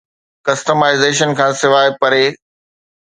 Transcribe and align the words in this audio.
customisation 0.45 1.29
کان 1.39 1.51
سواء 1.61 1.87
پري 2.01 2.25